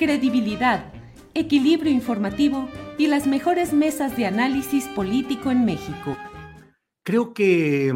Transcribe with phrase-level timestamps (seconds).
[0.00, 0.94] credibilidad,
[1.34, 6.16] equilibrio informativo y las mejores mesas de análisis político en México.
[7.02, 7.92] Creo que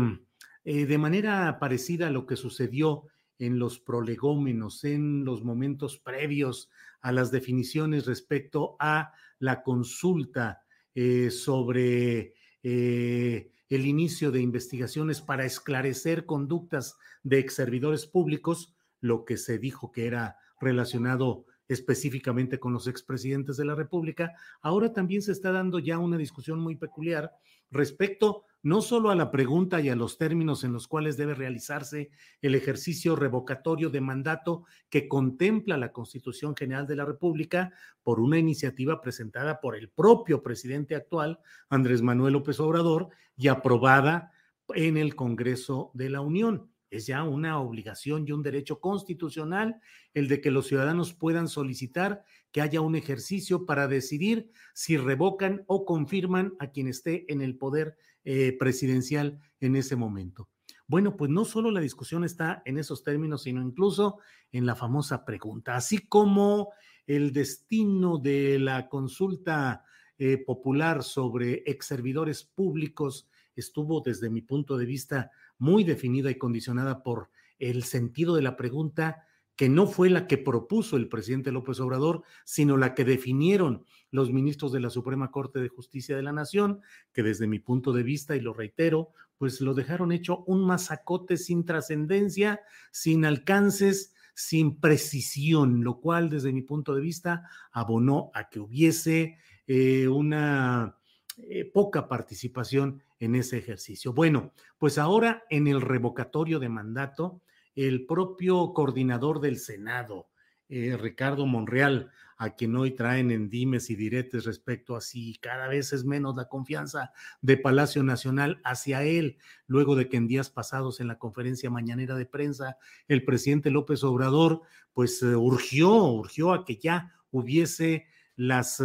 [0.65, 3.05] eh, de manera parecida a lo que sucedió
[3.39, 6.69] en los prolegómenos, en los momentos previos
[7.01, 10.63] a las definiciones respecto a la consulta
[10.95, 19.25] eh, sobre eh, el inicio de investigaciones para esclarecer conductas de ex servidores públicos, lo
[19.25, 25.23] que se dijo que era relacionado específicamente con los expresidentes de la República, ahora también
[25.23, 27.33] se está dando ya una discusión muy peculiar
[27.71, 32.11] respecto no solo a la pregunta y a los términos en los cuales debe realizarse
[32.41, 38.39] el ejercicio revocatorio de mandato que contempla la Constitución General de la República por una
[38.39, 44.33] iniciativa presentada por el propio presidente actual, Andrés Manuel López Obrador, y aprobada
[44.69, 46.74] en el Congreso de la Unión.
[46.95, 49.81] Es ya una obligación y un derecho constitucional
[50.15, 52.23] el de que los ciudadanos puedan solicitar
[52.53, 57.57] que haya un ejercicio para decidir si revocan o confirman a quien esté en el
[57.59, 60.49] poder eh, presidencial en ese momento.
[60.87, 64.19] Bueno, pues no solo la discusión está en esos términos, sino incluso
[64.53, 66.73] en la famosa pregunta, así como
[67.09, 69.85] el destino de la consulta
[70.17, 76.39] eh, popular sobre ex servidores públicos estuvo desde mi punto de vista muy definida y
[76.39, 79.25] condicionada por el sentido de la pregunta
[79.57, 84.33] que no fue la que propuso el presidente López Obrador, sino la que definieron los
[84.33, 86.81] ministros de la Suprema Corte de Justicia de la Nación,
[87.13, 91.37] que desde mi punto de vista, y lo reitero, pues lo dejaron hecho un masacote
[91.37, 92.61] sin trascendencia,
[92.91, 99.39] sin alcances, sin precisión, lo cual desde mi punto de vista abonó a que hubiese
[99.67, 100.97] eh, una
[101.39, 104.13] eh, poca participación en ese ejercicio.
[104.13, 107.41] Bueno, pues ahora en el revocatorio de mandato,
[107.75, 110.29] el propio coordinador del Senado,
[110.69, 115.69] eh, Ricardo Monreal, a quien hoy traen en dimes y diretes respecto a si cada
[115.69, 117.13] vez es menos la confianza
[117.43, 122.17] de Palacio Nacional hacia él, luego de que en días pasados en la conferencia mañanera
[122.17, 122.77] de prensa
[123.09, 124.63] el presidente López Obrador
[124.93, 128.07] pues eh, urgió, urgió a que ya hubiese
[128.37, 128.81] las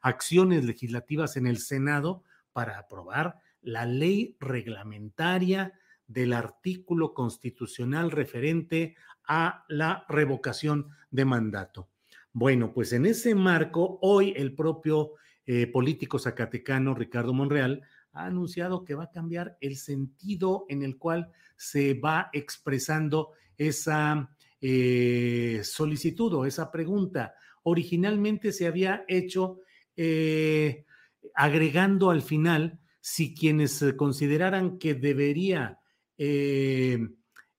[0.00, 2.22] acciones legislativas en el Senado
[2.52, 5.72] para aprobar la ley reglamentaria
[6.06, 8.96] del artículo constitucional referente
[9.26, 11.88] a la revocación de mandato.
[12.32, 15.12] Bueno, pues en ese marco, hoy el propio
[15.46, 17.82] eh, político zacatecano Ricardo Monreal
[18.12, 24.30] ha anunciado que va a cambiar el sentido en el cual se va expresando esa
[24.60, 27.34] eh, solicitud o esa pregunta.
[27.62, 29.60] Originalmente se había hecho
[30.02, 30.86] eh,
[31.34, 35.78] agregando al final si quienes consideraran que debería
[36.16, 37.06] eh,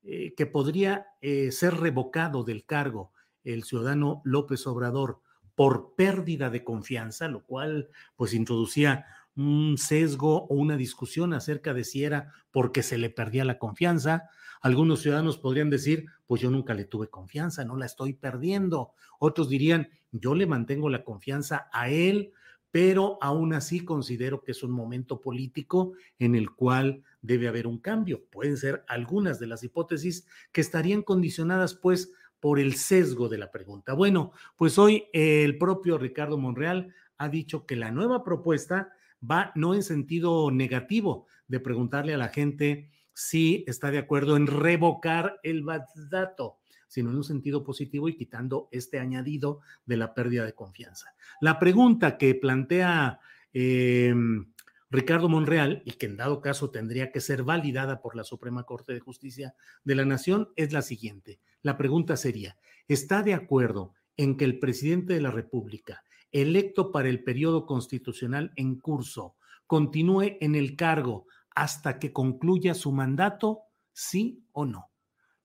[0.03, 3.11] eh, que podría eh, ser revocado del cargo
[3.43, 5.19] el ciudadano López Obrador
[5.53, 9.05] por pérdida de confianza, lo cual pues introducía
[9.35, 14.29] un sesgo o una discusión acerca de si era porque se le perdía la confianza.
[14.61, 18.91] Algunos ciudadanos podrían decir, pues yo nunca le tuve confianza, no la estoy perdiendo.
[19.19, 22.33] Otros dirían, yo le mantengo la confianza a él
[22.71, 27.79] pero aún así considero que es un momento político en el cual debe haber un
[27.79, 28.23] cambio.
[28.31, 33.51] Pueden ser algunas de las hipótesis que estarían condicionadas pues por el sesgo de la
[33.51, 33.93] pregunta.
[33.93, 38.93] Bueno, pues hoy el propio Ricardo Monreal ha dicho que la nueva propuesta
[39.29, 44.47] va no en sentido negativo de preguntarle a la gente si está de acuerdo en
[44.47, 46.57] revocar el mandato,
[46.87, 51.13] sino en un sentido positivo y quitando este añadido de la pérdida de confianza.
[51.39, 53.19] La pregunta que plantea
[53.53, 54.51] em,
[54.89, 58.93] Ricardo Monreal, y que en dado caso tendría que ser validada por la Suprema Corte
[58.93, 61.39] de Justicia de la Nación, es la siguiente.
[61.61, 62.57] La pregunta sería,
[62.89, 68.51] ¿está de acuerdo en que el presidente de la República, electo para el periodo constitucional
[68.55, 69.35] en curso,
[69.67, 73.63] continúe en el cargo hasta que concluya su mandato,
[73.93, 74.91] sí o no?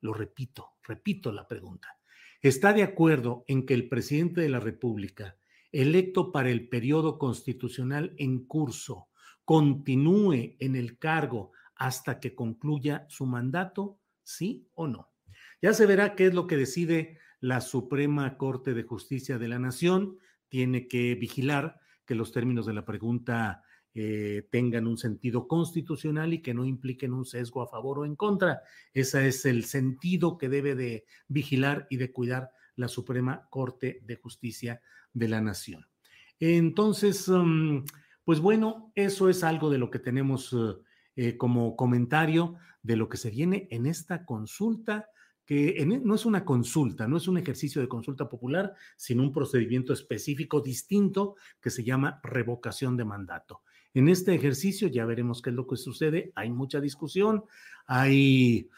[0.00, 1.98] Lo repito, repito la pregunta.
[2.40, 5.36] ¿Está de acuerdo en que el presidente de la República,
[5.72, 9.08] electo para el periodo constitucional en curso,
[9.44, 15.10] continúe en el cargo hasta que concluya su mandato, sí o no?
[15.60, 19.58] Ya se verá qué es lo que decide la Suprema Corte de Justicia de la
[19.58, 20.18] Nación.
[20.56, 23.62] Tiene que vigilar que los términos de la pregunta
[23.92, 28.16] eh, tengan un sentido constitucional y que no impliquen un sesgo a favor o en
[28.16, 28.62] contra.
[28.94, 34.16] Ese es el sentido que debe de vigilar y de cuidar la Suprema Corte de
[34.16, 34.80] Justicia
[35.12, 35.86] de la Nación.
[36.40, 37.80] Entonces, mm,
[38.24, 40.56] pues bueno, eso es algo de lo que tenemos
[41.16, 45.10] eh, como comentario de lo que se viene en esta consulta
[45.46, 49.32] que e, no es una consulta, no es un ejercicio de consulta popular, sino un
[49.32, 53.62] procedimiento específico distinto que se llama revocación de mandato.
[53.94, 56.32] En este ejercicio ya veremos qué es lo que sucede.
[56.34, 57.44] Hay mucha discusión,
[57.86, 58.68] hay,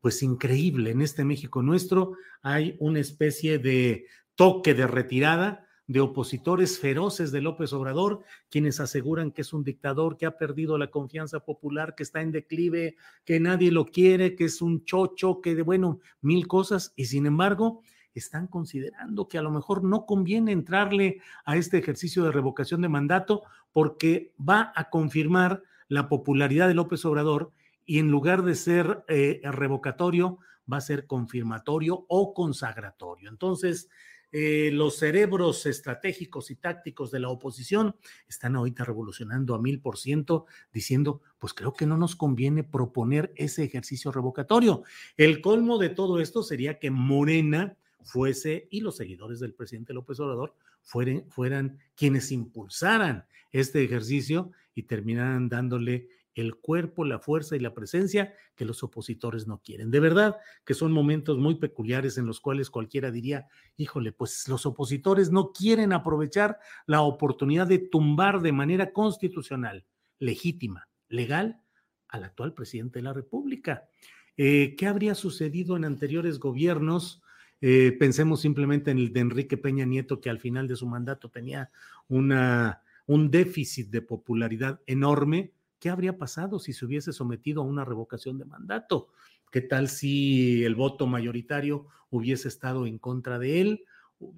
[0.00, 6.78] pues increíble, en este México nuestro hay una especie de toque de retirada de opositores
[6.78, 11.40] feroces de López Obrador, quienes aseguran que es un dictador que ha perdido la confianza
[11.40, 15.62] popular, que está en declive, que nadie lo quiere, que es un chocho, que de
[15.62, 17.82] bueno, mil cosas, y sin embargo,
[18.14, 22.88] están considerando que a lo mejor no conviene entrarle a este ejercicio de revocación de
[22.88, 23.42] mandato
[23.72, 27.52] porque va a confirmar la popularidad de López Obrador
[27.84, 30.38] y en lugar de ser eh, revocatorio,
[30.72, 33.28] va a ser confirmatorio o consagratorio.
[33.28, 33.90] Entonces,
[34.36, 37.94] eh, los cerebros estratégicos y tácticos de la oposición
[38.26, 43.32] están ahorita revolucionando a mil por ciento, diciendo, pues creo que no nos conviene proponer
[43.36, 44.82] ese ejercicio revocatorio.
[45.16, 50.18] El colmo de todo esto sería que Morena fuese y los seguidores del presidente López
[50.18, 57.60] Obrador fueran, fueran quienes impulsaran este ejercicio y terminaran dándole el cuerpo, la fuerza y
[57.60, 59.90] la presencia que los opositores no quieren.
[59.90, 63.46] De verdad que son momentos muy peculiares en los cuales cualquiera diría,
[63.76, 69.84] híjole, pues los opositores no quieren aprovechar la oportunidad de tumbar de manera constitucional,
[70.18, 71.60] legítima, legal,
[72.08, 73.88] al actual presidente de la República.
[74.36, 77.22] Eh, ¿Qué habría sucedido en anteriores gobiernos?
[77.60, 81.30] Eh, pensemos simplemente en el de Enrique Peña Nieto, que al final de su mandato
[81.30, 81.70] tenía
[82.08, 85.52] una, un déficit de popularidad enorme.
[85.84, 89.08] ¿Qué habría pasado si se hubiese sometido a una revocación de mandato?
[89.52, 93.84] ¿Qué tal si el voto mayoritario hubiese estado en contra de él?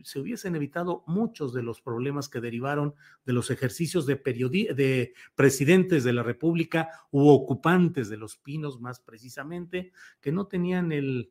[0.03, 6.03] Se hubiesen evitado muchos de los problemas que derivaron de los ejercicios de, de presidentes
[6.03, 11.31] de la República u ocupantes de los pinos, más precisamente, que no tenían el,